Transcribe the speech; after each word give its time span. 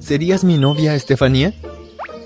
¿Serías 0.00 0.44
mi 0.44 0.58
novia, 0.58 0.94
Estefanía? 0.94 1.54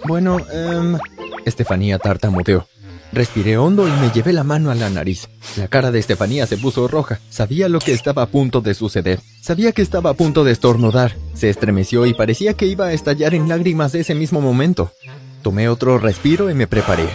Bueno, 0.06 0.38
eh... 0.50 0.98
Estefanía 1.44 1.98
tartamudeó. 1.98 2.66
Respiré 3.12 3.58
hondo 3.58 3.86
y 3.86 3.92
me 3.92 4.10
llevé 4.10 4.32
la 4.32 4.42
mano 4.42 4.70
a 4.70 4.74
la 4.74 4.90
nariz. 4.90 5.28
La 5.56 5.68
cara 5.68 5.92
de 5.92 6.00
Estefanía 6.00 6.46
se 6.46 6.56
puso 6.56 6.88
roja. 6.88 7.20
Sabía 7.30 7.68
lo 7.68 7.78
que 7.78 7.92
estaba 7.92 8.22
a 8.22 8.26
punto 8.26 8.60
de 8.60 8.74
suceder. 8.74 9.20
Sabía 9.40 9.72
que 9.72 9.82
estaba 9.82 10.10
a 10.10 10.14
punto 10.14 10.42
de 10.42 10.52
estornudar. 10.52 11.14
Se 11.34 11.48
estremeció 11.48 12.06
y 12.06 12.14
parecía 12.14 12.54
que 12.54 12.66
iba 12.66 12.86
a 12.86 12.92
estallar 12.92 13.34
en 13.34 13.48
lágrimas 13.48 13.94
ese 13.94 14.14
mismo 14.14 14.40
momento. 14.40 14.90
Tomé 15.42 15.68
otro 15.68 15.98
respiro 15.98 16.50
y 16.50 16.54
me 16.54 16.66
preparé. 16.66 17.08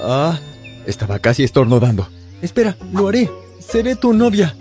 Ah, 0.00 0.38
estaba 0.86 1.18
casi 1.18 1.42
estornudando. 1.42 2.08
Espera, 2.42 2.76
lo 2.92 3.08
haré. 3.08 3.30
Seré 3.58 3.96
tu 3.96 4.12
novia. 4.12 4.54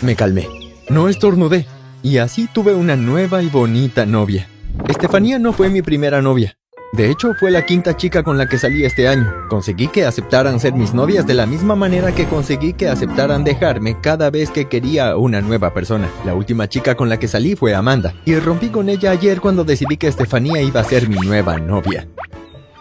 Me 0.00 0.14
calmé. 0.14 0.46
No 0.88 1.08
estornudé. 1.08 1.66
Y 2.02 2.18
así 2.18 2.48
tuve 2.52 2.74
una 2.74 2.96
nueva 2.96 3.42
y 3.42 3.48
bonita 3.48 4.04
novia. 4.06 4.48
Estefanía 4.88 5.38
no 5.38 5.52
fue 5.52 5.68
mi 5.68 5.82
primera 5.82 6.20
novia. 6.20 6.56
De 6.92 7.08
hecho, 7.08 7.32
fue 7.38 7.50
la 7.50 7.64
quinta 7.64 7.96
chica 7.96 8.22
con 8.22 8.36
la 8.36 8.46
que 8.46 8.58
salí 8.58 8.84
este 8.84 9.06
año. 9.08 9.32
Conseguí 9.48 9.86
que 9.88 10.04
aceptaran 10.04 10.58
ser 10.58 10.74
mis 10.74 10.92
novias 10.92 11.26
de 11.26 11.34
la 11.34 11.46
misma 11.46 11.74
manera 11.76 12.12
que 12.12 12.26
conseguí 12.26 12.72
que 12.72 12.88
aceptaran 12.88 13.44
dejarme 13.44 13.98
cada 14.00 14.30
vez 14.30 14.50
que 14.50 14.68
quería 14.68 15.16
una 15.16 15.40
nueva 15.40 15.72
persona. 15.72 16.10
La 16.26 16.34
última 16.34 16.68
chica 16.68 16.96
con 16.96 17.08
la 17.08 17.18
que 17.18 17.28
salí 17.28 17.54
fue 17.54 17.74
Amanda, 17.74 18.12
y 18.26 18.34
rompí 18.34 18.68
con 18.68 18.88
ella 18.90 19.12
ayer 19.12 19.40
cuando 19.40 19.64
decidí 19.64 19.96
que 19.96 20.08
Estefanía 20.08 20.60
iba 20.60 20.80
a 20.80 20.84
ser 20.84 21.08
mi 21.08 21.16
nueva 21.16 21.58
novia. 21.58 22.06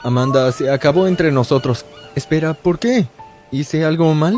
Amanda, 0.03 0.51
se 0.51 0.69
acabó 0.69 1.07
entre 1.07 1.31
nosotros. 1.31 1.85
Espera, 2.15 2.53
¿por 2.53 2.79
qué? 2.79 3.05
¿Hice 3.51 3.85
algo 3.85 4.13
mal? 4.13 4.35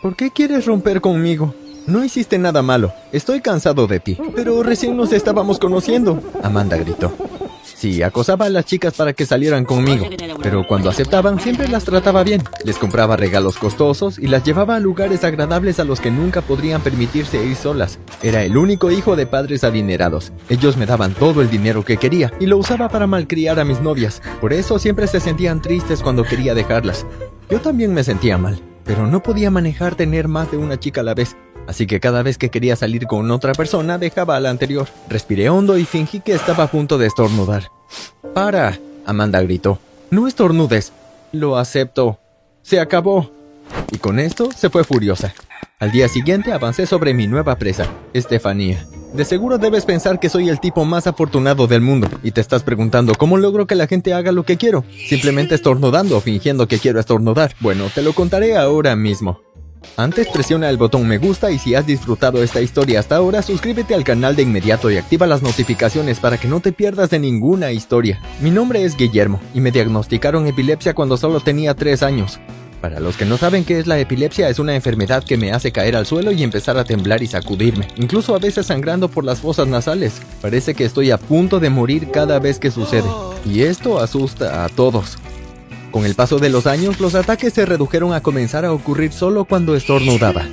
¿Por 0.00 0.14
qué 0.14 0.30
quieres 0.30 0.66
romper 0.66 1.00
conmigo? 1.00 1.54
No 1.88 2.04
hiciste 2.04 2.38
nada 2.38 2.60
malo. 2.60 2.92
Estoy 3.12 3.40
cansado 3.40 3.86
de 3.86 3.98
ti. 3.98 4.18
Pero 4.36 4.62
recién 4.62 4.94
nos 4.94 5.10
estábamos 5.10 5.58
conociendo. 5.58 6.22
Amanda 6.42 6.76
gritó. 6.76 7.10
Sí, 7.64 8.02
acosaba 8.02 8.44
a 8.44 8.50
las 8.50 8.66
chicas 8.66 8.92
para 8.92 9.14
que 9.14 9.24
salieran 9.24 9.64
conmigo, 9.64 10.04
pero 10.42 10.66
cuando 10.66 10.90
aceptaban 10.90 11.38
siempre 11.40 11.68
las 11.68 11.84
trataba 11.84 12.24
bien. 12.24 12.42
Les 12.64 12.76
compraba 12.76 13.16
regalos 13.16 13.56
costosos 13.56 14.18
y 14.18 14.26
las 14.26 14.42
llevaba 14.42 14.76
a 14.76 14.80
lugares 14.80 15.22
agradables 15.22 15.78
a 15.78 15.84
los 15.84 16.00
que 16.00 16.10
nunca 16.10 16.42
podrían 16.42 16.82
permitirse 16.82 17.42
ir 17.42 17.56
solas. 17.56 18.00
Era 18.20 18.42
el 18.42 18.56
único 18.56 18.90
hijo 18.90 19.16
de 19.16 19.26
padres 19.26 19.64
adinerados. 19.64 20.32
Ellos 20.48 20.76
me 20.76 20.86
daban 20.86 21.14
todo 21.14 21.40
el 21.40 21.48
dinero 21.50 21.84
que 21.84 21.96
quería 21.96 22.32
y 22.40 22.46
lo 22.46 22.58
usaba 22.58 22.88
para 22.88 23.06
malcriar 23.06 23.60
a 23.60 23.64
mis 23.64 23.80
novias. 23.80 24.20
Por 24.40 24.52
eso 24.52 24.78
siempre 24.78 25.06
se 25.06 25.20
sentían 25.20 25.62
tristes 25.62 26.02
cuando 26.02 26.24
quería 26.24 26.54
dejarlas. 26.54 27.06
Yo 27.48 27.60
también 27.60 27.94
me 27.94 28.02
sentía 28.02 28.36
mal, 28.36 28.60
pero 28.84 29.06
no 29.06 29.22
podía 29.22 29.50
manejar 29.50 29.94
tener 29.94 30.26
más 30.26 30.50
de 30.50 30.56
una 30.56 30.80
chica 30.80 31.02
a 31.02 31.04
la 31.04 31.14
vez. 31.14 31.36
Así 31.68 31.86
que 31.86 32.00
cada 32.00 32.22
vez 32.22 32.38
que 32.38 32.48
quería 32.48 32.76
salir 32.76 33.06
con 33.06 33.30
otra 33.30 33.52
persona 33.52 33.98
dejaba 33.98 34.36
a 34.36 34.40
la 34.40 34.48
anterior. 34.48 34.88
Respiré 35.10 35.50
hondo 35.50 35.76
y 35.76 35.84
fingí 35.84 36.20
que 36.20 36.32
estaba 36.32 36.64
a 36.64 36.70
punto 36.70 36.96
de 36.96 37.06
estornudar. 37.06 37.64
¡Para! 38.34 38.78
Amanda 39.04 39.42
gritó. 39.42 39.78
No 40.10 40.26
estornudes. 40.26 40.94
Lo 41.30 41.58
acepto. 41.58 42.18
Se 42.62 42.80
acabó. 42.80 43.30
Y 43.92 43.98
con 43.98 44.18
esto 44.18 44.48
se 44.50 44.70
fue 44.70 44.82
furiosa. 44.82 45.34
Al 45.78 45.92
día 45.92 46.08
siguiente 46.08 46.52
avancé 46.52 46.86
sobre 46.86 47.12
mi 47.12 47.26
nueva 47.26 47.56
presa, 47.56 47.86
Estefanía. 48.14 48.86
De 49.12 49.24
seguro 49.26 49.58
debes 49.58 49.84
pensar 49.84 50.18
que 50.18 50.28
soy 50.28 50.48
el 50.48 50.60
tipo 50.60 50.84
más 50.86 51.06
afortunado 51.06 51.66
del 51.66 51.82
mundo 51.82 52.08
y 52.22 52.30
te 52.30 52.40
estás 52.40 52.62
preguntando 52.62 53.14
cómo 53.14 53.36
logro 53.36 53.66
que 53.66 53.74
la 53.74 53.86
gente 53.86 54.12
haga 54.14 54.32
lo 54.32 54.44
que 54.44 54.56
quiero. 54.56 54.84
Simplemente 55.08 55.54
estornudando 55.54 56.16
o 56.16 56.20
fingiendo 56.20 56.66
que 56.66 56.78
quiero 56.78 56.98
estornudar. 56.98 57.54
Bueno, 57.60 57.90
te 57.94 58.02
lo 58.02 58.14
contaré 58.14 58.56
ahora 58.56 58.96
mismo. 58.96 59.40
Antes 59.96 60.28
presiona 60.28 60.70
el 60.70 60.76
botón 60.76 61.08
me 61.08 61.18
gusta 61.18 61.50
y 61.50 61.58
si 61.58 61.74
has 61.74 61.86
disfrutado 61.86 62.42
esta 62.42 62.60
historia 62.60 63.00
hasta 63.00 63.16
ahora, 63.16 63.42
suscríbete 63.42 63.94
al 63.94 64.04
canal 64.04 64.36
de 64.36 64.42
inmediato 64.42 64.90
y 64.90 64.96
activa 64.96 65.26
las 65.26 65.42
notificaciones 65.42 66.20
para 66.20 66.38
que 66.38 66.48
no 66.48 66.60
te 66.60 66.72
pierdas 66.72 67.10
de 67.10 67.18
ninguna 67.18 67.72
historia. 67.72 68.20
Mi 68.40 68.50
nombre 68.50 68.84
es 68.84 68.96
Guillermo 68.96 69.40
y 69.54 69.60
me 69.60 69.72
diagnosticaron 69.72 70.46
epilepsia 70.46 70.94
cuando 70.94 71.16
solo 71.16 71.40
tenía 71.40 71.74
3 71.74 72.02
años. 72.02 72.38
Para 72.80 73.00
los 73.00 73.16
que 73.16 73.24
no 73.24 73.36
saben 73.38 73.64
qué 73.64 73.80
es 73.80 73.88
la 73.88 73.98
epilepsia, 73.98 74.48
es 74.48 74.60
una 74.60 74.76
enfermedad 74.76 75.24
que 75.24 75.36
me 75.36 75.50
hace 75.50 75.72
caer 75.72 75.96
al 75.96 76.06
suelo 76.06 76.30
y 76.30 76.44
empezar 76.44 76.78
a 76.78 76.84
temblar 76.84 77.24
y 77.24 77.26
sacudirme, 77.26 77.88
incluso 77.96 78.36
a 78.36 78.38
veces 78.38 78.66
sangrando 78.66 79.08
por 79.08 79.24
las 79.24 79.40
fosas 79.40 79.66
nasales. 79.66 80.22
Parece 80.40 80.74
que 80.74 80.84
estoy 80.84 81.10
a 81.10 81.18
punto 81.18 81.58
de 81.58 81.70
morir 81.70 82.12
cada 82.12 82.38
vez 82.38 82.60
que 82.60 82.70
sucede, 82.70 83.08
y 83.44 83.62
esto 83.62 83.98
asusta 84.00 84.64
a 84.64 84.68
todos. 84.68 85.18
Con 85.90 86.04
el 86.04 86.14
paso 86.14 86.38
de 86.38 86.50
los 86.50 86.66
años, 86.66 87.00
los 87.00 87.14
ataques 87.14 87.52
se 87.52 87.64
redujeron 87.64 88.12
a 88.12 88.20
comenzar 88.20 88.64
a 88.64 88.72
ocurrir 88.72 89.12
solo 89.12 89.44
cuando 89.44 89.74
estornudaba. 89.74 90.46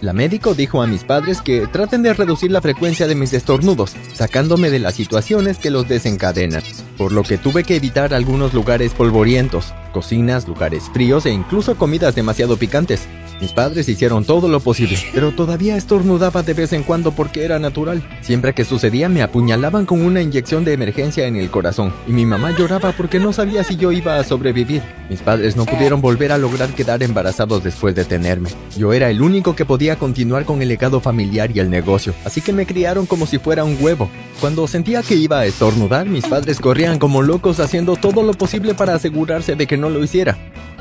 La 0.00 0.12
médico 0.12 0.54
dijo 0.54 0.82
a 0.82 0.86
mis 0.86 1.04
padres 1.04 1.40
que 1.40 1.66
traten 1.66 2.02
de 2.02 2.12
reducir 2.12 2.50
la 2.50 2.60
frecuencia 2.60 3.06
de 3.06 3.14
mis 3.14 3.32
estornudos, 3.32 3.94
sacándome 4.14 4.70
de 4.70 4.78
las 4.78 4.94
situaciones 4.94 5.58
que 5.58 5.70
los 5.70 5.88
desencadenan, 5.88 6.62
por 6.98 7.12
lo 7.12 7.22
que 7.22 7.38
tuve 7.38 7.64
que 7.64 7.76
evitar 7.76 8.12
algunos 8.12 8.52
lugares 8.52 8.92
polvorientos, 8.92 9.72
cocinas, 9.96 10.46
lugares 10.46 10.90
fríos 10.92 11.24
e 11.24 11.30
incluso 11.30 11.74
comidas 11.74 12.14
demasiado 12.14 12.58
picantes. 12.58 13.08
Mis 13.40 13.52
padres 13.52 13.88
hicieron 13.88 14.24
todo 14.24 14.48
lo 14.48 14.60
posible, 14.60 14.98
pero 15.14 15.30
todavía 15.30 15.76
estornudaba 15.76 16.42
de 16.42 16.52
vez 16.52 16.72
en 16.74 16.82
cuando 16.82 17.12
porque 17.12 17.44
era 17.44 17.58
natural. 17.58 18.02
Siempre 18.20 18.52
que 18.52 18.64
sucedía 18.64 19.08
me 19.08 19.22
apuñalaban 19.22 19.86
con 19.86 20.04
una 20.04 20.20
inyección 20.20 20.64
de 20.64 20.74
emergencia 20.74 21.26
en 21.26 21.36
el 21.36 21.50
corazón 21.50 21.94
y 22.06 22.12
mi 22.12 22.26
mamá 22.26 22.54
lloraba 22.56 22.92
porque 22.92 23.18
no 23.18 23.32
sabía 23.32 23.64
si 23.64 23.76
yo 23.76 23.90
iba 23.90 24.18
a 24.18 24.24
sobrevivir. 24.24 24.82
Mis 25.08 25.20
padres 25.20 25.56
no 25.56 25.64
pudieron 25.64 26.02
volver 26.02 26.32
a 26.32 26.38
lograr 26.38 26.70
quedar 26.70 27.02
embarazados 27.02 27.64
después 27.64 27.94
de 27.94 28.04
tenerme. 28.04 28.50
Yo 28.76 28.92
era 28.92 29.10
el 29.10 29.22
único 29.22 29.54
que 29.54 29.64
podía 29.64 29.96
continuar 29.96 30.44
con 30.44 30.60
el 30.60 30.68
legado 30.68 31.00
familiar 31.00 31.50
y 31.54 31.60
el 31.60 31.70
negocio, 31.70 32.14
así 32.24 32.42
que 32.42 32.52
me 32.52 32.66
criaron 32.66 33.06
como 33.06 33.24
si 33.24 33.38
fuera 33.38 33.64
un 33.64 33.76
huevo. 33.80 34.10
Cuando 34.40 34.66
sentía 34.68 35.02
que 35.02 35.14
iba 35.14 35.40
a 35.40 35.46
estornudar, 35.46 36.06
mis 36.06 36.26
padres 36.26 36.60
corrían 36.60 36.98
como 36.98 37.22
locos 37.22 37.58
haciendo 37.58 37.96
todo 37.96 38.22
lo 38.22 38.34
posible 38.34 38.74
para 38.74 38.94
asegurarse 38.94 39.56
de 39.56 39.66
que 39.66 39.78
no 39.78 39.85
lo 39.90 40.02
hiciera. 40.02 40.36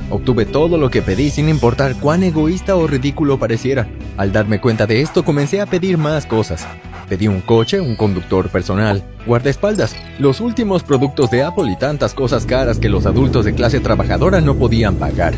Obtuve 0.10 0.46
todo 0.46 0.78
lo 0.78 0.90
que 0.90 1.02
pedí 1.02 1.32
sin 1.32 1.50
importar 1.50 1.96
cuán 1.96 2.24
egoísta 2.24 2.76
o 2.76 2.86
ridículo 2.86 3.40
pareciera. 3.40 3.88
Al 4.18 4.32
darme 4.32 4.60
cuenta 4.60 4.86
de 4.86 5.02
esto 5.02 5.26
comencé 5.26 5.62
a 5.62 5.66
pedir 5.66 5.98
más 5.98 6.26
cosas. 6.26 6.68
Pedí 7.10 7.28
un 7.28 7.42
coche, 7.42 7.80
un 7.80 7.96
conductor 7.96 8.50
personal, 8.50 9.04
guardaespaldas, 9.26 9.96
los 10.20 10.42
últimos 10.42 10.84
productos 10.84 11.30
de 11.32 11.44
Apple 11.44 11.72
y 11.72 11.76
tantas 11.76 12.14
cosas 12.14 12.46
caras 12.46 12.80
que 12.80 12.90
los 12.90 13.06
adultos 13.06 13.46
de 13.46 13.54
clase 13.54 13.80
trabajadora 13.80 14.42
no 14.42 14.56
podían 14.56 14.96
pagar. 14.96 15.36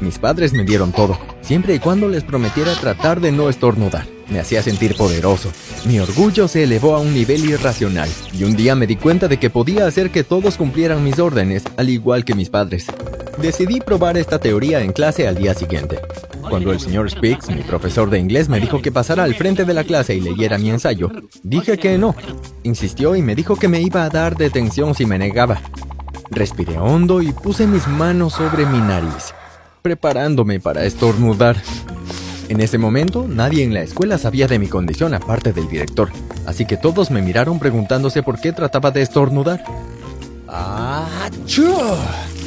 Mis 0.00 0.18
padres 0.18 0.52
me 0.52 0.64
dieron 0.64 0.92
todo, 0.92 1.18
siempre 1.40 1.74
y 1.74 1.78
cuando 1.78 2.08
les 2.08 2.24
prometiera 2.24 2.74
tratar 2.74 3.20
de 3.20 3.32
no 3.32 3.48
estornudar. 3.48 4.13
Me 4.28 4.40
hacía 4.40 4.62
sentir 4.62 4.96
poderoso. 4.96 5.50
Mi 5.84 6.00
orgullo 6.00 6.48
se 6.48 6.64
elevó 6.64 6.94
a 6.94 7.00
un 7.00 7.12
nivel 7.12 7.44
irracional, 7.44 8.08
y 8.32 8.44
un 8.44 8.56
día 8.56 8.74
me 8.74 8.86
di 8.86 8.96
cuenta 8.96 9.28
de 9.28 9.38
que 9.38 9.50
podía 9.50 9.86
hacer 9.86 10.10
que 10.10 10.24
todos 10.24 10.56
cumplieran 10.56 11.04
mis 11.04 11.18
órdenes, 11.18 11.64
al 11.76 11.90
igual 11.90 12.24
que 12.24 12.34
mis 12.34 12.50
padres. 12.50 12.86
Decidí 13.38 13.80
probar 13.80 14.16
esta 14.16 14.38
teoría 14.38 14.80
en 14.80 14.92
clase 14.92 15.26
al 15.28 15.36
día 15.36 15.54
siguiente. 15.54 15.98
Cuando 16.48 16.72
el 16.72 16.80
señor 16.80 17.10
Speaks, 17.10 17.48
mi 17.48 17.62
profesor 17.62 18.10
de 18.10 18.18
inglés, 18.18 18.48
me 18.48 18.60
dijo 18.60 18.80
que 18.80 18.92
pasara 18.92 19.24
al 19.24 19.34
frente 19.34 19.64
de 19.64 19.74
la 19.74 19.84
clase 19.84 20.14
y 20.14 20.20
leyera 20.20 20.58
mi 20.58 20.70
ensayo, 20.70 21.10
dije 21.42 21.78
que 21.78 21.98
no. 21.98 22.14
Insistió 22.62 23.16
y 23.16 23.22
me 23.22 23.34
dijo 23.34 23.56
que 23.56 23.68
me 23.68 23.80
iba 23.80 24.04
a 24.04 24.10
dar 24.10 24.36
detención 24.36 24.94
si 24.94 25.06
me 25.06 25.18
negaba. 25.18 25.60
Respiré 26.30 26.78
hondo 26.78 27.22
y 27.22 27.32
puse 27.32 27.66
mis 27.66 27.86
manos 27.88 28.34
sobre 28.34 28.66
mi 28.66 28.78
nariz, 28.78 29.34
preparándome 29.82 30.60
para 30.60 30.84
estornudar. 30.84 31.56
En 32.48 32.60
ese 32.60 32.76
momento, 32.78 33.26
nadie 33.28 33.64
en 33.64 33.72
la 33.72 33.82
escuela 33.82 34.18
sabía 34.18 34.46
de 34.46 34.58
mi 34.58 34.68
condición 34.68 35.14
aparte 35.14 35.52
del 35.52 35.68
director, 35.68 36.10
así 36.46 36.66
que 36.66 36.76
todos 36.76 37.10
me 37.10 37.22
miraron 37.22 37.58
preguntándose 37.58 38.22
por 38.22 38.38
qué 38.38 38.52
trataba 38.52 38.90
de 38.90 39.02
estornudar. 39.02 39.64
¡Achú! 40.46 41.74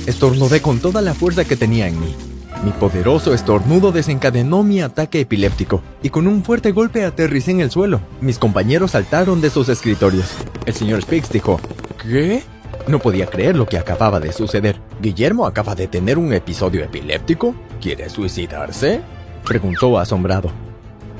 Estornudé 0.05 0.61
con 0.61 0.79
toda 0.79 1.01
la 1.01 1.13
fuerza 1.13 1.45
que 1.45 1.55
tenía 1.57 1.87
en 1.87 1.99
mí. 1.99 2.15
Mi 2.63 2.71
poderoso 2.71 3.33
estornudo 3.33 3.91
desencadenó 3.91 4.63
mi 4.63 4.81
ataque 4.81 5.21
epiléptico 5.21 5.81
y 6.01 6.09
con 6.09 6.27
un 6.27 6.43
fuerte 6.43 6.71
golpe 6.71 7.03
aterricé 7.03 7.51
en 7.51 7.61
el 7.61 7.71
suelo. 7.71 7.99
Mis 8.21 8.39
compañeros 8.39 8.91
saltaron 8.91 9.41
de 9.41 9.49
sus 9.49 9.69
escritorios. 9.69 10.33
El 10.65 10.73
señor 10.73 11.01
Spix 11.01 11.31
dijo, 11.31 11.59
¿qué? 12.01 12.43
No 12.87 12.99
podía 12.99 13.25
creer 13.27 13.55
lo 13.55 13.67
que 13.67 13.77
acababa 13.77 14.19
de 14.19 14.31
suceder. 14.31 14.79
¿Guillermo 15.01 15.45
acaba 15.45 15.75
de 15.75 15.87
tener 15.87 16.17
un 16.17 16.33
episodio 16.33 16.83
epiléptico? 16.83 17.53
¿Quiere 17.81 18.09
suicidarse? 18.09 19.01
Preguntó 19.45 19.99
asombrado. 19.99 20.51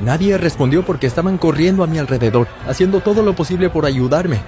Nadie 0.02 0.38
respondió 0.38 0.86
porque 0.86 1.08
estaban 1.08 1.38
corriendo 1.38 1.84
a 1.84 1.88
mi 1.88 1.98
alrededor, 1.98 2.48
haciendo 2.68 3.00
todo 3.00 3.24
lo 3.24 3.36
posible 3.36 3.70
por 3.70 3.86
ayudarme. 3.86 4.40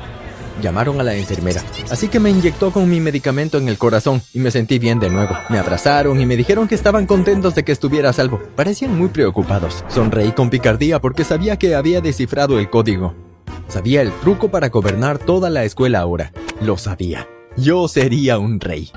Llamaron 0.61 0.99
a 0.99 1.03
la 1.03 1.15
enfermera, 1.15 1.63
así 1.89 2.09
que 2.09 2.19
me 2.19 2.29
inyectó 2.29 2.71
con 2.71 2.89
mi 2.89 2.99
medicamento 2.99 3.57
en 3.57 3.69
el 3.69 3.77
corazón 3.77 4.21
y 4.33 4.39
me 4.39 4.51
sentí 4.51 4.77
bien 4.77 4.99
de 4.99 5.09
nuevo. 5.09 5.35
Me 5.49 5.57
abrazaron 5.57 6.19
y 6.19 6.25
me 6.25 6.35
dijeron 6.35 6.67
que 6.67 6.75
estaban 6.75 7.05
contentos 7.05 7.55
de 7.55 7.63
que 7.63 7.71
estuviera 7.71 8.09
a 8.09 8.13
salvo. 8.13 8.41
Parecían 8.55 8.97
muy 8.97 9.07
preocupados. 9.07 9.85
Sonreí 9.87 10.33
con 10.33 10.49
picardía 10.49 10.99
porque 10.99 11.23
sabía 11.23 11.57
que 11.57 11.75
había 11.75 12.01
descifrado 12.01 12.59
el 12.59 12.69
código. 12.69 13.15
Sabía 13.69 14.01
el 14.01 14.11
truco 14.11 14.49
para 14.49 14.69
gobernar 14.69 15.17
toda 15.17 15.49
la 15.49 15.63
escuela 15.63 15.99
ahora. 15.99 16.33
Lo 16.61 16.77
sabía. 16.77 17.27
Yo 17.55 17.87
sería 17.87 18.37
un 18.37 18.59
rey. 18.59 18.91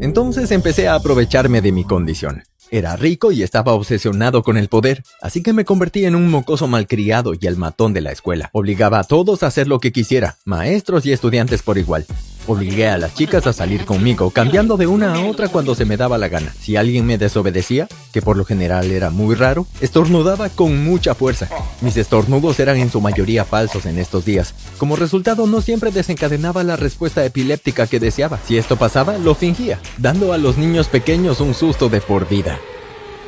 Entonces 0.00 0.50
empecé 0.50 0.88
a 0.88 0.96
aprovecharme 0.96 1.60
de 1.60 1.72
mi 1.72 1.84
condición. 1.84 2.42
Era 2.74 2.96
rico 2.96 3.30
y 3.30 3.44
estaba 3.44 3.72
obsesionado 3.72 4.42
con 4.42 4.56
el 4.56 4.66
poder, 4.66 5.04
así 5.22 5.44
que 5.44 5.52
me 5.52 5.64
convertí 5.64 6.06
en 6.06 6.16
un 6.16 6.28
mocoso 6.28 6.66
malcriado 6.66 7.32
y 7.40 7.46
el 7.46 7.56
matón 7.56 7.94
de 7.94 8.00
la 8.00 8.10
escuela. 8.10 8.50
Obligaba 8.52 8.98
a 8.98 9.04
todos 9.04 9.44
a 9.44 9.46
hacer 9.46 9.68
lo 9.68 9.78
que 9.78 9.92
quisiera, 9.92 10.38
maestros 10.44 11.06
y 11.06 11.12
estudiantes 11.12 11.62
por 11.62 11.78
igual. 11.78 12.04
Obligué 12.46 12.88
a 12.88 12.98
las 12.98 13.14
chicas 13.14 13.46
a 13.46 13.52
salir 13.52 13.84
conmigo, 13.84 14.30
cambiando 14.30 14.76
de 14.76 14.86
una 14.86 15.14
a 15.14 15.26
otra 15.26 15.48
cuando 15.48 15.74
se 15.74 15.84
me 15.84 15.96
daba 15.96 16.18
la 16.18 16.28
gana. 16.28 16.54
Si 16.60 16.76
alguien 16.76 17.06
me 17.06 17.16
desobedecía, 17.16 17.88
que 18.12 18.20
por 18.20 18.36
lo 18.36 18.44
general 18.44 18.90
era 18.90 19.10
muy 19.10 19.34
raro, 19.34 19.66
estornudaba 19.80 20.50
con 20.50 20.84
mucha 20.84 21.14
fuerza. 21.14 21.48
Mis 21.80 21.96
estornudos 21.96 22.60
eran 22.60 22.76
en 22.76 22.90
su 22.90 23.00
mayoría 23.00 23.44
falsos 23.44 23.86
en 23.86 23.98
estos 23.98 24.24
días. 24.24 24.54
Como 24.78 24.96
resultado, 24.96 25.46
no 25.46 25.60
siempre 25.60 25.90
desencadenaba 25.90 26.64
la 26.64 26.76
respuesta 26.76 27.24
epiléptica 27.24 27.86
que 27.86 28.00
deseaba. 28.00 28.38
Si 28.46 28.58
esto 28.58 28.76
pasaba, 28.76 29.16
lo 29.16 29.34
fingía, 29.34 29.80
dando 29.98 30.32
a 30.32 30.38
los 30.38 30.58
niños 30.58 30.88
pequeños 30.88 31.40
un 31.40 31.54
susto 31.54 31.88
de 31.88 32.00
por 32.00 32.28
vida. 32.28 32.58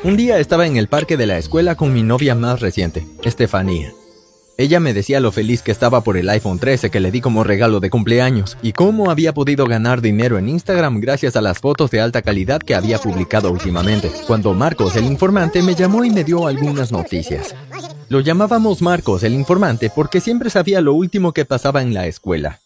Un 0.03 0.15
día 0.15 0.37
estaba 0.37 0.67
en 0.67 0.77
el 0.77 0.87
parque 0.87 1.17
de 1.17 1.25
la 1.25 1.37
escuela 1.39 1.75
con 1.75 1.91
mi 1.91 2.03
novia 2.03 2.35
más 2.35 2.59
reciente, 2.59 3.07
Estefanía. 3.23 3.93
Ella 4.59 4.79
me 4.79 4.95
decía 4.95 5.19
lo 5.19 5.31
feliz 5.31 5.61
que 5.61 5.71
estaba 5.71 6.01
por 6.01 6.17
el 6.17 6.27
iPhone 6.29 6.57
13 6.57 6.89
que 6.89 6.99
le 6.99 7.11
di 7.11 7.21
como 7.21 7.43
regalo 7.43 7.79
de 7.79 7.91
cumpleaños 7.91 8.57
y 8.63 8.73
cómo 8.73 9.11
había 9.11 9.31
podido 9.31 9.67
ganar 9.67 10.01
dinero 10.01 10.39
en 10.39 10.49
Instagram 10.49 10.99
gracias 10.99 11.35
a 11.35 11.41
las 11.41 11.59
fotos 11.59 11.91
de 11.91 12.01
alta 12.01 12.23
calidad 12.23 12.59
que 12.59 12.73
había 12.73 12.97
publicado 12.97 13.51
últimamente. 13.51 14.11
Cuando 14.25 14.55
Marcos, 14.55 14.95
el 14.95 15.05
informante, 15.05 15.61
me 15.61 15.75
llamó 15.75 16.03
y 16.03 16.09
me 16.09 16.23
dio 16.23 16.47
algunas 16.47 16.91
noticias. 16.91 17.53
Lo 18.09 18.19
llamábamos 18.19 18.81
Marcos, 18.81 19.21
el 19.21 19.35
informante, 19.35 19.91
porque 19.93 20.21
siempre 20.21 20.49
sabía 20.49 20.81
lo 20.81 20.95
último 20.95 21.33
que 21.33 21.45
pasaba 21.45 21.83
en 21.83 21.93
la 21.93 22.07
escuela. 22.07 22.59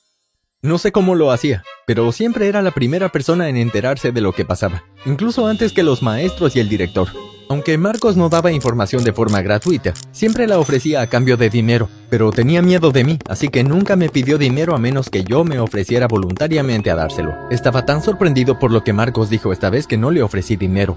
No 0.62 0.78
sé 0.78 0.94
cómo 0.94 1.16
lo 1.16 1.32
hacía, 1.32 1.64
pero 1.86 2.10
siempre 2.14 2.48
era 2.48 2.62
la 2.62 2.72
primera 2.72 3.10
persona 3.10 3.50
en 3.50 3.58
enterarse 3.58 4.14
de 4.14 4.22
lo 4.22 4.32
que 4.32 4.46
pasaba, 4.46 4.86
incluso 5.06 5.46
antes 5.46 5.74
que 5.74 5.84
los 5.84 6.02
maestros 6.02 6.56
y 6.56 6.62
el 6.62 6.70
director. 6.70 7.10
Aunque 7.51 7.77
Marcos 7.77 8.15
no 8.15 8.30
daba 8.30 8.53
información 8.53 9.03
de 9.03 9.12
forma 9.12 9.42
gratuita, 9.42 9.94
siempre 10.13 10.48
la 10.48 10.57
ofrecía 10.57 11.01
a 11.01 11.07
cambio 11.07 11.36
de 11.36 11.50
dinero, 11.50 11.89
pero 12.09 12.31
tenía 12.31 12.62
miedo 12.62 12.92
de 12.92 13.03
mí, 13.03 13.19
así 13.27 13.50
que 13.50 13.62
nunca 13.62 13.98
me 13.98 14.07
pidió 14.07 14.38
dinero 14.38 14.74
a 14.74 14.77
menos 14.77 15.09
que 15.09 15.25
yo 15.25 15.44
me 15.44 15.59
ofreciera 15.59 16.07
voluntariamente 16.07 16.89
a 16.92 16.95
dárselo. 16.95 17.36
Estaba 17.50 17.86
tan 17.86 18.01
sorprendido 18.01 18.57
por 18.57 18.71
lo 18.71 18.86
que 18.86 18.94
Marcos 18.94 19.30
dijo 19.30 19.51
esta 19.51 19.69
vez 19.69 19.86
que 19.86 19.98
no 19.98 20.12
le 20.12 20.24
ofrecí 20.24 20.56
dinero. 20.56 20.95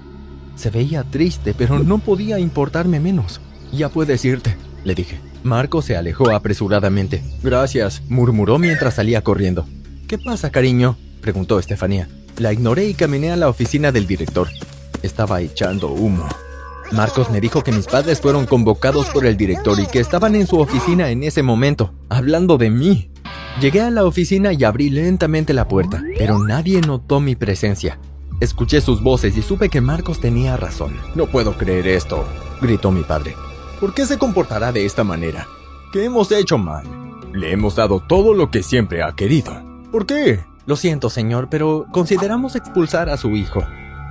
Se 0.55 0.69
veía 0.69 1.03
triste, 1.03 1.53
pero 1.57 1.77
no 1.77 1.97
podía 1.97 2.39
importarme 2.39 3.01
menos. 3.01 3.41
Ya 3.73 3.89
puedes 3.89 4.23
irte, 4.23 4.55
le 4.85 4.95
dije. 4.95 5.19
Marco 5.43 5.81
se 5.81 5.97
alejó 5.97 6.29
apresuradamente. 6.29 7.21
Gracias, 7.43 8.01
murmuró 8.07 8.59
mientras 8.59 8.93
salía 8.93 9.21
corriendo. 9.25 9.67
¿Qué 10.07 10.17
pasa, 10.17 10.51
cariño? 10.51 10.95
preguntó 11.19 11.59
Estefanía. 11.59 12.07
La 12.37 12.53
ignoré 12.53 12.85
y 12.85 12.93
caminé 12.93 13.33
a 13.33 13.35
la 13.35 13.49
oficina 13.49 13.91
del 13.91 14.07
director. 14.07 14.47
Estaba 15.03 15.41
echando 15.41 15.89
humo. 15.89 16.25
Marcos 16.91 17.29
me 17.29 17.41
dijo 17.41 17.63
que 17.63 17.71
mis 17.71 17.87
padres 17.87 18.21
fueron 18.21 18.45
convocados 18.45 19.07
por 19.07 19.25
el 19.25 19.37
director 19.37 19.79
y 19.79 19.87
que 19.87 19.99
estaban 19.99 20.35
en 20.35 20.47
su 20.47 20.59
oficina 20.59 21.09
en 21.09 21.23
ese 21.23 21.43
momento, 21.43 21.93
hablando 22.09 22.57
de 22.57 22.69
mí. 22.69 23.09
Llegué 23.59 23.81
a 23.81 23.89
la 23.89 24.05
oficina 24.05 24.53
y 24.53 24.63
abrí 24.63 24.89
lentamente 24.89 25.53
la 25.53 25.67
puerta, 25.67 26.03
pero 26.17 26.39
nadie 26.39 26.81
notó 26.81 27.19
mi 27.19 27.35
presencia. 27.35 27.99
Escuché 28.41 28.81
sus 28.81 29.01
voces 29.01 29.37
y 29.37 29.41
supe 29.41 29.69
que 29.69 29.81
Marcos 29.81 30.19
tenía 30.19 30.57
razón. 30.57 30.97
No 31.15 31.27
puedo 31.27 31.57
creer 31.57 31.87
esto, 31.87 32.25
gritó 32.61 32.91
mi 32.91 33.03
padre. 33.03 33.33
¿Por 33.79 33.93
qué 33.93 34.05
se 34.05 34.17
comportará 34.17 34.71
de 34.71 34.85
esta 34.85 35.03
manera? 35.03 35.47
¿Qué 35.93 36.05
hemos 36.05 36.31
hecho 36.31 36.57
mal? 36.57 36.85
Le 37.33 37.51
hemos 37.51 37.75
dado 37.75 38.01
todo 38.01 38.33
lo 38.33 38.51
que 38.51 38.61
siempre 38.61 39.03
ha 39.03 39.13
querido. 39.13 39.53
¿Por 39.91 40.05
qué? 40.05 40.43
Lo 40.65 40.75
siento, 40.75 41.09
señor, 41.09 41.47
pero 41.49 41.85
consideramos 41.91 42.55
expulsar 42.55 43.09
a 43.09 43.17
su 43.17 43.35
hijo. 43.35 43.63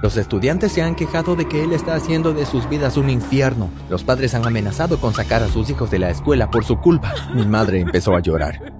Los 0.04 0.18
estudiantes 0.18 0.70
se 0.70 0.82
han 0.82 0.96
quejado 0.96 1.34
de 1.34 1.48
que 1.48 1.64
él 1.64 1.72
está 1.72 1.94
haciendo 1.94 2.34
de 2.34 2.44
sus 2.44 2.68
vidas 2.68 2.98
un 2.98 3.08
infierno. 3.08 3.70
Los 3.88 4.04
padres 4.04 4.34
han 4.34 4.46
amenazado 4.46 4.98
con 4.98 5.14
sacar 5.14 5.42
a 5.42 5.48
sus 5.48 5.70
hijos 5.70 5.90
de 5.90 5.98
la 5.98 6.10
escuela 6.10 6.50
por 6.50 6.62
su 6.62 6.78
culpa. 6.78 7.14
Mi 7.34 7.46
madre 7.46 7.80
empezó 7.80 8.14
a 8.14 8.20
llorar. 8.20 8.74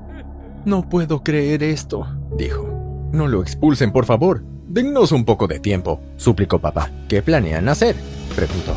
No 0.67 0.87
puedo 0.87 1.23
creer 1.23 1.62
esto, 1.62 2.06
dijo. 2.37 2.69
No 3.11 3.26
lo 3.26 3.41
expulsen, 3.41 3.91
por 3.91 4.05
favor. 4.05 4.44
Dennos 4.69 5.12
un 5.12 5.25
poco 5.25 5.47
de 5.47 5.61
tiempo, 5.61 5.99
suplicó 6.19 6.59
papá. 6.59 6.91
¿Qué 7.09 7.23
planean 7.23 7.71
hacer? 7.71 7.97
preguntó. 8.37 8.75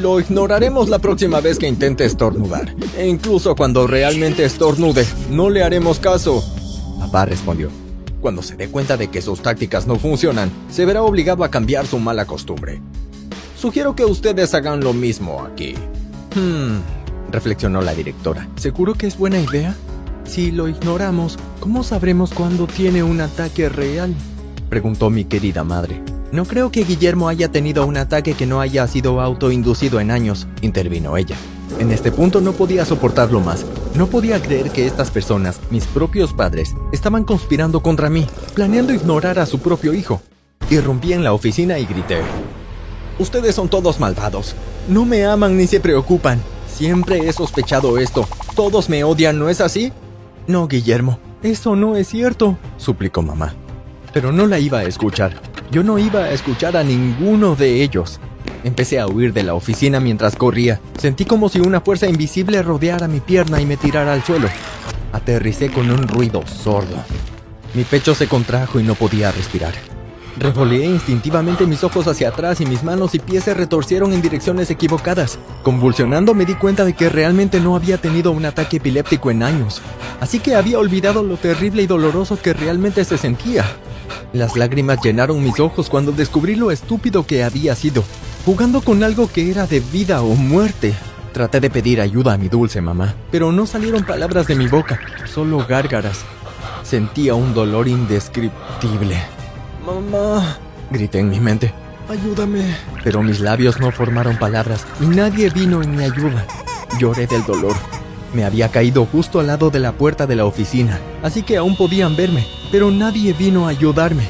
Lo 0.00 0.18
ignoraremos 0.18 0.88
la 0.88 0.98
próxima 0.98 1.40
vez 1.40 1.60
que 1.60 1.68
intente 1.68 2.04
estornudar. 2.04 2.74
E 2.98 3.06
incluso 3.06 3.54
cuando 3.54 3.86
realmente 3.86 4.44
estornude, 4.44 5.06
no 5.30 5.48
le 5.48 5.62
haremos 5.62 6.00
caso. 6.00 6.42
Papá 6.98 7.24
respondió. 7.26 7.81
Cuando 8.22 8.40
se 8.40 8.54
dé 8.54 8.68
cuenta 8.68 8.96
de 8.96 9.08
que 9.08 9.20
sus 9.20 9.42
tácticas 9.42 9.88
no 9.88 9.96
funcionan, 9.96 10.48
se 10.70 10.86
verá 10.86 11.02
obligado 11.02 11.42
a 11.42 11.50
cambiar 11.50 11.88
su 11.88 11.98
mala 11.98 12.24
costumbre. 12.24 12.80
Sugiero 13.58 13.96
que 13.96 14.04
ustedes 14.04 14.54
hagan 14.54 14.78
lo 14.78 14.92
mismo 14.92 15.42
aquí. 15.42 15.74
Hmm, 16.36 16.78
reflexionó 17.32 17.82
la 17.82 17.94
directora. 17.94 18.48
¿Seguro 18.54 18.94
que 18.94 19.08
es 19.08 19.18
buena 19.18 19.40
idea? 19.40 19.74
Si 20.22 20.52
lo 20.52 20.68
ignoramos, 20.68 21.36
¿cómo 21.58 21.82
sabremos 21.82 22.32
cuándo 22.32 22.68
tiene 22.68 23.02
un 23.02 23.20
ataque 23.20 23.68
real? 23.68 24.14
Preguntó 24.70 25.10
mi 25.10 25.24
querida 25.24 25.64
madre. 25.64 26.00
No 26.30 26.44
creo 26.44 26.70
que 26.70 26.84
Guillermo 26.84 27.28
haya 27.28 27.50
tenido 27.50 27.84
un 27.84 27.96
ataque 27.96 28.34
que 28.34 28.46
no 28.46 28.60
haya 28.60 28.86
sido 28.86 29.20
autoinducido 29.20 29.98
en 29.98 30.12
años, 30.12 30.46
intervino 30.60 31.16
ella. 31.16 31.36
En 31.82 31.90
este 31.90 32.12
punto 32.12 32.40
no 32.40 32.52
podía 32.52 32.84
soportarlo 32.84 33.40
más. 33.40 33.66
No 33.96 34.06
podía 34.06 34.40
creer 34.40 34.70
que 34.70 34.86
estas 34.86 35.10
personas, 35.10 35.58
mis 35.68 35.84
propios 35.84 36.32
padres, 36.32 36.76
estaban 36.92 37.24
conspirando 37.24 37.82
contra 37.82 38.08
mí, 38.08 38.24
planeando 38.54 38.94
ignorar 38.94 39.40
a 39.40 39.46
su 39.46 39.58
propio 39.58 39.92
hijo. 39.92 40.22
Irrumpí 40.70 41.12
en 41.12 41.24
la 41.24 41.32
oficina 41.32 41.80
y 41.80 41.84
grité. 41.84 42.20
Ustedes 43.18 43.56
son 43.56 43.68
todos 43.68 43.98
malvados. 43.98 44.54
No 44.86 45.04
me 45.04 45.24
aman 45.24 45.56
ni 45.56 45.66
se 45.66 45.80
preocupan. 45.80 46.40
Siempre 46.72 47.28
he 47.28 47.32
sospechado 47.32 47.98
esto. 47.98 48.28
Todos 48.54 48.88
me 48.88 49.02
odian, 49.02 49.40
¿no 49.40 49.48
es 49.48 49.60
así? 49.60 49.92
No, 50.46 50.68
Guillermo, 50.68 51.18
eso 51.42 51.74
no 51.74 51.96
es 51.96 52.06
cierto, 52.06 52.58
suplicó 52.76 53.22
mamá. 53.22 53.56
Pero 54.14 54.30
no 54.30 54.46
la 54.46 54.60
iba 54.60 54.78
a 54.78 54.84
escuchar. 54.84 55.34
Yo 55.72 55.82
no 55.82 55.98
iba 55.98 56.20
a 56.20 56.30
escuchar 56.30 56.76
a 56.76 56.84
ninguno 56.84 57.56
de 57.56 57.82
ellos. 57.82 58.20
Empecé 58.64 59.00
a 59.00 59.08
huir 59.08 59.32
de 59.32 59.42
la 59.42 59.54
oficina 59.54 59.98
mientras 59.98 60.36
corría. 60.36 60.80
Sentí 60.96 61.24
como 61.24 61.48
si 61.48 61.60
una 61.60 61.80
fuerza 61.80 62.06
invisible 62.06 62.62
rodeara 62.62 63.08
mi 63.08 63.20
pierna 63.20 63.60
y 63.60 63.66
me 63.66 63.76
tirara 63.76 64.12
al 64.12 64.22
suelo. 64.22 64.48
Aterricé 65.12 65.70
con 65.70 65.90
un 65.90 66.06
ruido 66.06 66.46
sordo. 66.46 66.96
Mi 67.74 67.84
pecho 67.84 68.14
se 68.14 68.28
contrajo 68.28 68.78
y 68.78 68.84
no 68.84 68.94
podía 68.94 69.32
respirar. 69.32 69.74
Revoleé 70.38 70.86
instintivamente 70.86 71.66
mis 71.66 71.84
ojos 71.84 72.06
hacia 72.06 72.28
atrás 72.28 72.60
y 72.60 72.66
mis 72.66 72.82
manos 72.82 73.14
y 73.14 73.18
pies 73.18 73.44
se 73.44 73.52
retorcieron 73.52 74.12
en 74.12 74.22
direcciones 74.22 74.70
equivocadas. 74.70 75.38
Convulsionando 75.62 76.32
me 76.32 76.46
di 76.46 76.54
cuenta 76.54 76.84
de 76.84 76.94
que 76.94 77.08
realmente 77.08 77.60
no 77.60 77.76
había 77.76 77.98
tenido 77.98 78.30
un 78.32 78.46
ataque 78.46 78.78
epiléptico 78.78 79.30
en 79.30 79.42
años, 79.42 79.82
así 80.20 80.38
que 80.38 80.54
había 80.54 80.78
olvidado 80.78 81.22
lo 81.22 81.36
terrible 81.36 81.82
y 81.82 81.86
doloroso 81.86 82.40
que 82.40 82.54
realmente 82.54 83.04
se 83.04 83.18
sentía. 83.18 83.66
Las 84.32 84.56
lágrimas 84.56 85.00
llenaron 85.02 85.42
mis 85.42 85.60
ojos 85.60 85.90
cuando 85.90 86.12
descubrí 86.12 86.54
lo 86.54 86.70
estúpido 86.70 87.26
que 87.26 87.44
había 87.44 87.74
sido, 87.74 88.02
jugando 88.44 88.80
con 88.80 89.02
algo 89.02 89.28
que 89.28 89.50
era 89.50 89.66
de 89.66 89.80
vida 89.80 90.22
o 90.22 90.34
muerte. 90.34 90.94
Traté 91.32 91.60
de 91.60 91.70
pedir 91.70 92.00
ayuda 92.00 92.34
a 92.34 92.38
mi 92.38 92.48
dulce 92.48 92.80
mamá, 92.80 93.14
pero 93.30 93.52
no 93.52 93.66
salieron 93.66 94.04
palabras 94.04 94.46
de 94.46 94.54
mi 94.54 94.66
boca, 94.66 95.00
solo 95.24 95.64
gárgaras. 95.66 96.20
Sentía 96.82 97.34
un 97.34 97.54
dolor 97.54 97.88
indescriptible. 97.88 99.16
Mamá, 99.86 100.58
grité 100.90 101.20
en 101.20 101.30
mi 101.30 101.40
mente, 101.40 101.72
ayúdame. 102.08 102.76
Pero 103.02 103.22
mis 103.22 103.40
labios 103.40 103.80
no 103.80 103.90
formaron 103.92 104.36
palabras 104.36 104.86
y 105.00 105.06
nadie 105.06 105.48
vino 105.48 105.82
en 105.82 105.96
mi 105.96 106.04
ayuda. 106.04 106.46
Lloré 106.98 107.26
del 107.26 107.44
dolor. 107.46 107.74
Me 108.34 108.44
había 108.44 108.70
caído 108.70 109.06
justo 109.06 109.40
al 109.40 109.46
lado 109.46 109.70
de 109.70 109.78
la 109.78 109.92
puerta 109.92 110.26
de 110.26 110.36
la 110.36 110.44
oficina, 110.44 111.00
así 111.22 111.42
que 111.42 111.56
aún 111.56 111.76
podían 111.76 112.14
verme, 112.16 112.46
pero 112.70 112.90
nadie 112.90 113.32
vino 113.32 113.66
a 113.66 113.70
ayudarme. 113.70 114.28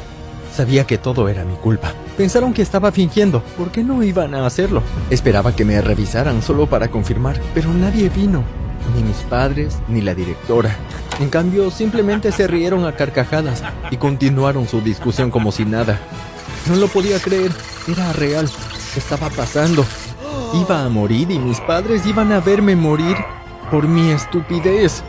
Sabía 0.54 0.84
que 0.84 0.98
todo 0.98 1.28
era 1.28 1.44
mi 1.44 1.54
culpa. 1.54 1.94
Pensaron 2.16 2.52
que 2.52 2.60
estaba 2.60 2.92
fingiendo, 2.92 3.42
¿por 3.56 3.70
qué 3.70 3.82
no 3.82 4.02
iban 4.02 4.34
a 4.34 4.44
hacerlo? 4.44 4.82
Esperaba 5.08 5.56
que 5.56 5.64
me 5.64 5.80
revisaran 5.80 6.42
solo 6.42 6.66
para 6.66 6.88
confirmar, 6.88 7.40
pero 7.54 7.72
nadie 7.72 8.10
vino. 8.10 8.44
Ni 8.94 9.02
mis 9.02 9.16
padres, 9.18 9.78
ni 9.88 10.02
la 10.02 10.14
directora. 10.14 10.76
En 11.20 11.30
cambio, 11.30 11.70
simplemente 11.70 12.30
se 12.30 12.46
rieron 12.46 12.84
a 12.84 12.92
carcajadas 12.92 13.62
y 13.90 13.96
continuaron 13.96 14.68
su 14.68 14.82
discusión 14.82 15.30
como 15.30 15.52
si 15.52 15.64
nada. 15.64 15.98
No 16.68 16.76
lo 16.76 16.88
podía 16.88 17.18
creer, 17.18 17.50
era 17.88 18.12
real, 18.12 18.48
estaba 18.94 19.30
pasando. 19.30 19.84
Iba 20.54 20.84
a 20.84 20.88
morir 20.90 21.30
y 21.30 21.38
mis 21.38 21.60
padres 21.60 22.04
iban 22.04 22.30
a 22.30 22.40
verme 22.40 22.76
morir 22.76 23.16
por 23.70 23.88
mi 23.88 24.10
estupidez. 24.10 25.02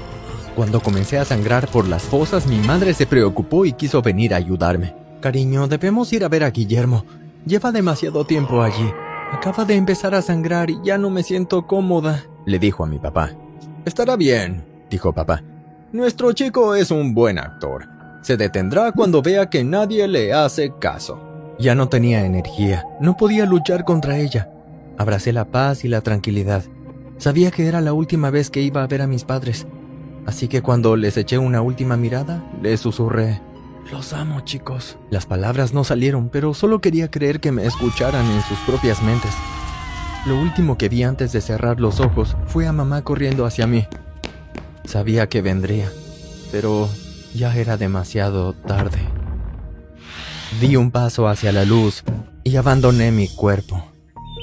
Cuando 0.55 0.79
comencé 0.79 1.17
a 1.17 1.25
sangrar 1.25 1.67
por 1.67 1.88
las 1.88 2.03
fosas, 2.03 2.48
mi 2.48 2.60
madre 2.60 2.93
se 2.93 3.05
preocupó 3.07 3.65
y 3.65 3.74
quiso 3.74 4.01
venir 4.01 4.33
a 4.33 4.38
ayudarme. 4.38 5.02
Cariño, 5.24 5.70
debemos 5.70 6.12
ir 6.12 6.25
a 6.25 6.27
ver 6.27 6.44
a 6.44 6.50
Guillermo. 6.50 7.06
Lleva 7.46 7.72
demasiado 7.72 8.25
tiempo 8.25 8.62
allí. 8.62 8.92
Acaba 9.32 9.63
de 9.63 9.75
empezar 9.75 10.13
a 10.13 10.22
sangrar 10.22 10.70
y 10.70 10.77
ya 10.84 10.98
no 10.98 11.10
me 11.10 11.24
siento 11.24 11.65
cómoda, 11.65 12.25
le 12.46 12.60
dijo 12.60 12.84
a 12.84 12.88
mi 12.88 13.00
papá. 13.00 13.32
Estará 13.86 14.18
bien, 14.18 14.65
dijo 14.89 15.13
papá. 15.13 15.42
Nuestro 15.94 16.34
chico 16.34 16.75
es 16.75 16.92
un 16.92 17.13
buen 17.13 17.39
actor. 17.39 17.88
Se 18.22 18.36
detendrá 18.36 18.92
cuando 18.92 19.22
vea 19.22 19.50
que 19.50 19.63
nadie 19.63 20.10
le 20.10 20.34
hace 20.34 20.74
caso. 20.77 21.22
Ya 21.58 21.74
no 21.74 21.88
tenía 21.88 22.25
energía, 22.25 22.84
no 23.00 23.15
podía 23.15 23.46
luchar 23.46 23.86
contra 23.86 24.18
ella. 24.18 24.50
Abracé 24.98 25.32
la 25.32 25.46
paz 25.46 25.86
y 25.86 25.88
la 25.88 26.01
tranquilidad. 26.01 26.65
Sabía 27.18 27.50
que 27.50 27.65
era 27.65 27.80
la 27.80 27.94
última 27.94 28.30
vez 28.30 28.50
que 28.50 28.62
iba 28.62 28.84
a 28.84 28.88
ver 28.88 29.01
a 29.01 29.08
mis 29.08 29.24
padres. 29.24 29.68
Así 30.25 30.50
que 30.50 30.62
cuando 30.62 30.98
les 30.98 31.15
eché 31.15 31.38
una 31.38 31.62
última 31.62 31.96
mirada, 31.96 32.44
les 32.62 32.82
susurré, 32.82 33.39
Los 33.92 34.13
amo, 34.13 34.42
chicos. 34.42 34.98
Las 35.10 35.25
palabras 35.25 35.74
no 35.74 35.84
salieron, 35.84 36.30
pero 36.30 36.54
solo 36.54 36.80
quería 36.80 37.12
creer 37.12 37.40
que 37.40 37.52
me 37.52 37.66
escucharan 37.66 38.25
en 38.25 38.42
sus 38.44 38.58
propias 38.60 39.02
mentes. 39.04 39.32
Lo 40.25 40.40
último 40.40 40.78
que 40.78 40.90
vi 40.90 41.04
antes 41.04 41.34
de 41.34 41.42
cerrar 41.42 41.80
los 41.80 42.00
ojos 42.00 42.38
fue 42.48 42.66
a 42.66 42.72
mamá 42.72 43.04
corriendo 43.04 43.46
hacia 43.46 43.68
mí. 43.68 43.86
Sabía 44.86 45.28
que 45.28 45.42
vendría, 45.42 45.92
pero 46.52 46.88
ya 47.34 47.56
era 47.56 47.78
demasiado 47.78 48.54
tarde. 48.54 49.00
Di 50.62 50.75
un 50.75 50.92
paso 50.92 51.28
hacia 51.28 51.52
la 51.52 51.66
luz 51.66 52.04
y 52.44 52.56
abandoné 52.56 53.12
mi 53.12 53.28
cuerpo. 53.28 53.84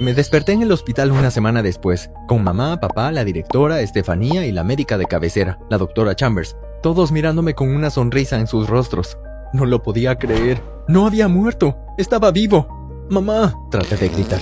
Me 0.00 0.14
desperté 0.14 0.52
en 0.52 0.62
el 0.62 0.72
hospital 0.72 1.12
una 1.12 1.30
semana 1.30 1.62
después, 1.62 2.10
con 2.26 2.42
mamá, 2.42 2.80
papá, 2.80 3.12
la 3.12 3.24
directora, 3.24 3.80
Estefanía 3.80 4.46
y 4.46 4.52
la 4.52 4.64
médica 4.64 4.96
de 4.96 5.06
cabecera, 5.06 5.58
la 5.68 5.78
doctora 5.78 6.16
Chambers, 6.16 6.56
todos 6.82 7.12
mirándome 7.12 7.54
con 7.54 7.68
una 7.68 7.90
sonrisa 7.90 8.38
en 8.38 8.46
sus 8.46 8.68
rostros. 8.68 9.18
No 9.52 9.66
lo 9.66 9.82
podía 9.82 10.16
creer. 10.16 10.62
No 10.88 11.06
había 11.06 11.28
muerto. 11.28 11.76
Estaba 11.98 12.30
vivo. 12.30 13.06
Mamá, 13.10 13.54
traté 13.70 13.96
de 13.96 14.08
gritar. 14.08 14.40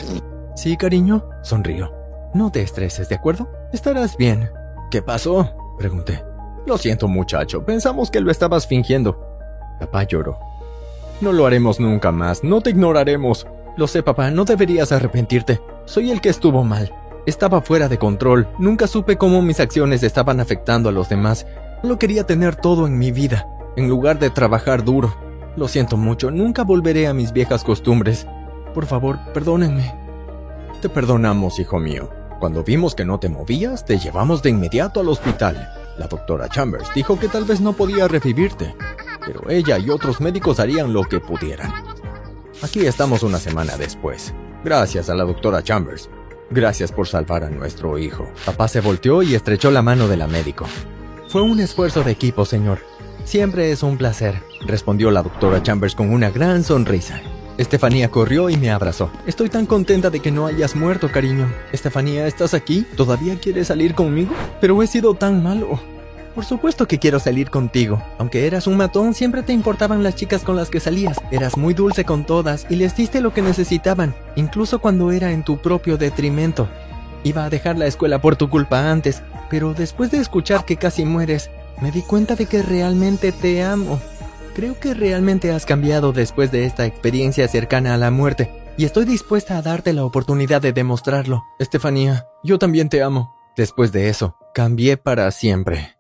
Sí, 0.55 0.77
cariño, 0.77 1.25
sonrió. 1.43 1.93
No 2.35 2.51
te 2.53 2.63
estreses, 2.63 3.09
¿de 3.09 3.15
acuerdo? 3.15 3.49
Estarás 3.73 4.17
bien. 4.17 4.51
¿Qué 4.91 5.01
pasó? 5.01 5.51
Pregunté. 5.79 6.23
Lo 6.67 6.77
siento, 6.77 7.09
muchacho. 7.09 7.65
Pensamos 7.65 8.11
que 8.11 8.21
lo 8.21 8.31
estabas 8.31 8.67
fingiendo. 8.67 9.19
Papá 9.81 10.03
lloró. 10.03 10.39
No 11.21 11.33
lo 11.33 11.47
haremos 11.47 11.81
nunca 11.81 12.13
más. 12.13 12.45
No 12.45 12.61
te 12.61 12.71
ignoraremos. 12.71 13.47
Lo 13.77 13.87
sé, 13.87 14.03
papá. 14.03 14.31
No 14.31 14.45
deberías 14.45 14.93
arrepentirte. 14.93 15.61
Soy 15.87 16.11
el 16.11 16.21
que 16.21 16.29
estuvo 16.29 16.65
mal. 16.65 16.93
Estaba 17.27 17.63
fuera 17.63 17.89
de 17.89 17.99
control. 17.99 18.49
Nunca 18.59 18.87
supe 18.87 19.17
cómo 19.17 19.41
mis 19.41 19.61
acciones 19.61 20.03
estaban 20.03 20.41
afectando 20.41 20.89
a 20.89 20.93
los 20.93 21.09
demás. 21.09 21.47
No 21.83 21.99
quería 21.99 22.25
tener 22.25 22.57
todo 22.57 22.87
en 22.87 22.99
mi 22.99 23.13
vida, 23.13 23.47
en 23.79 23.89
lugar 23.89 24.19
de 24.19 24.31
trabajar 24.31 24.85
duro. 24.85 25.15
Lo 25.57 25.69
siento 25.69 25.97
mucho. 25.97 26.31
Nunca 26.31 26.65
volveré 26.65 27.07
a 27.07 27.15
mis 27.15 27.33
viejas 27.33 27.63
costumbres. 27.63 28.27
Por 28.75 28.87
favor, 28.87 29.19
perdónenme. 29.33 29.95
Te 30.83 30.89
perdonamos, 30.89 31.59
hijo 31.59 31.79
mío. 31.79 32.11
Cuando 32.41 32.63
vimos 32.63 32.95
que 32.95 33.05
no 33.05 33.19
te 33.19 33.29
movías, 33.29 33.85
te 33.85 33.99
llevamos 33.99 34.43
de 34.43 34.51
inmediato 34.51 35.01
al 35.01 35.09
hospital. 35.09 35.69
La 35.97 36.07
doctora 36.07 36.49
Chambers 36.49 36.89
dijo 36.95 37.19
que 37.19 37.29
tal 37.29 37.45
vez 37.45 37.61
no 37.61 37.73
podía 37.73 38.07
revivirte, 38.07 38.75
pero 39.25 39.49
ella 39.51 39.79
y 39.79 39.91
otros 39.91 40.21
médicos 40.21 40.61
harían 40.61 40.93
lo 40.93 41.03
que 41.03 41.19
pudieran. 41.19 41.73
Aquí 42.63 42.87
estamos 42.87 43.23
una 43.23 43.39
semana 43.39 43.77
después. 43.77 44.35
Gracias 44.65 45.09
a 45.11 45.15
la 45.15 45.25
doctora 45.25 45.63
Chambers. 45.63 46.11
Gracias 46.51 46.93
por 46.93 47.07
salvar 47.07 47.45
a 47.45 47.51
nuestro 47.51 47.99
hijo. 47.99 48.29
Papá 48.45 48.69
se 48.69 48.81
volteó 48.81 49.23
y 49.23 49.35
estrechó 49.35 49.71
la 49.71 49.83
mano 49.83 50.09
de 50.09 50.17
la 50.17 50.27
médico. 50.27 50.67
Fue 51.29 51.43
un 51.43 51.61
esfuerzo 51.61 52.03
de 52.03 52.13
equipo, 52.13 52.45
señor. 52.45 52.79
Siempre 53.29 53.71
es 53.73 53.83
un 53.83 53.99
placer, 53.99 54.41
respondió 54.67 55.11
la 55.11 55.23
doctora 55.23 55.63
Chambers 55.63 55.95
con 55.95 56.09
una 56.09 56.31
gran 56.31 56.65
sonrisa. 56.65 57.21
Estefanía 57.59 58.11
corrió 58.11 58.49
y 58.49 58.57
me 58.57 58.71
abrazó. 58.71 59.11
Estoy 59.27 59.51
tan 59.51 59.67
contenta 59.67 60.09
de 60.09 60.21
que 60.21 60.31
no 60.31 60.47
hayas 60.47 60.75
muerto, 60.75 61.13
cariño. 61.13 61.47
Estefanía, 61.71 62.27
¿estás 62.27 62.55
aquí? 62.55 62.87
¿Todavía 62.97 63.39
quieres 63.39 63.67
salir 63.67 63.95
conmigo? 63.95 64.33
Pero 64.63 64.83
he 64.83 64.87
sido 64.87 65.13
tan 65.13 65.43
malo. 65.43 65.79
Por 66.35 66.47
supuesto 66.47 66.89
que 66.89 66.99
quiero 66.99 67.19
salir 67.19 67.51
contigo. 67.51 68.03
Aunque 68.17 68.47
eras 68.47 68.67
un 68.67 68.79
matón, 68.79 69.13
siempre 69.13 69.43
te 69.43 69.53
importaban 69.53 70.03
las 70.03 70.17
chicas 70.17 70.43
con 70.43 70.57
las 70.57 70.71
que 70.71 70.81
salías. 70.81 71.21
Eras 71.31 71.59
muy 71.59 71.75
dulce 71.75 72.05
con 72.05 72.25
todas 72.25 72.67
y 72.71 72.77
les 72.77 72.97
diste 72.97 73.21
lo 73.21 73.35
que 73.35 73.43
necesitaban, 73.43 74.15
incluso 74.37 74.79
cuando 74.79 75.13
era 75.13 75.33
en 75.33 75.45
tu 75.45 75.59
propio 75.59 75.99
detrimento. 75.99 76.67
Iba 77.25 77.45
a 77.45 77.51
dejar 77.51 77.77
la 77.77 77.89
escuela 77.89 78.23
por 78.23 78.37
tu 78.37 78.49
culpa 78.49 78.91
antes, 78.91 79.23
pero 79.51 79.75
después 79.75 80.11
de 80.11 80.17
escuchar 80.17 80.65
que 80.65 80.79
casi 80.79 81.05
mueres, 81.05 81.51
me 81.81 81.91
di 81.91 82.03
cuenta 82.03 82.35
de 82.35 82.47
que 82.47 82.63
realmente 82.63 83.33
te 83.33 83.63
amo. 83.63 84.01
Creo 84.55 84.79
que 84.79 84.95
realmente 84.95 85.53
has 85.53 85.67
cambiado 85.67 86.13
después 86.13 86.51
de 86.51 86.65
esta 86.65 86.87
experiencia 86.87 87.47
cercana 87.49 87.95
a 87.95 87.99
la 87.99 88.11
muerte, 88.11 88.51
y 88.77 88.85
estoy 88.85 89.05
dispuesta 89.05 89.57
a 89.57 89.63
darte 89.63 89.93
la 89.93 90.05
oportunidad 90.05 90.63
de 90.63 90.73
demostrarlo. 90.73 91.45
Estefanía, 91.59 92.27
yo 92.43 92.59
también 92.59 92.89
te 92.89 93.03
amo. 93.03 93.35
Después 93.57 93.93
de 93.93 94.09
eso, 94.09 94.37
cambié 94.55 94.97
para 94.97 95.31
siempre. 95.31 95.97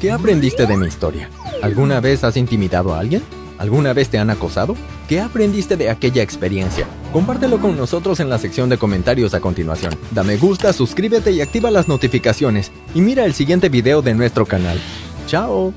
¿Qué 0.00 0.10
aprendiste 0.10 0.66
de 0.66 0.76
mi 0.76 0.86
historia? 0.86 1.28
¿Alguna 1.62 2.00
vez 2.00 2.24
has 2.24 2.36
intimidado 2.38 2.94
a 2.94 3.00
alguien? 3.00 3.22
¿Alguna 3.60 3.92
vez 3.92 4.08
te 4.08 4.18
han 4.18 4.30
acosado? 4.30 4.74
¿Qué 5.06 5.20
aprendiste 5.20 5.76
de 5.76 5.90
aquella 5.90 6.22
experiencia? 6.22 6.86
Compártelo 7.12 7.60
con 7.60 7.76
nosotros 7.76 8.18
en 8.18 8.30
la 8.30 8.38
sección 8.38 8.70
de 8.70 8.78
comentarios 8.78 9.34
a 9.34 9.40
continuación. 9.40 9.92
Da 10.12 10.22
me 10.22 10.38
gusta, 10.38 10.72
suscríbete 10.72 11.30
y 11.32 11.42
activa 11.42 11.70
las 11.70 11.86
notificaciones. 11.86 12.72
Y 12.94 13.02
mira 13.02 13.26
el 13.26 13.34
siguiente 13.34 13.68
video 13.68 14.00
de 14.00 14.14
nuestro 14.14 14.46
canal. 14.46 14.80
¡Chao! 15.26 15.74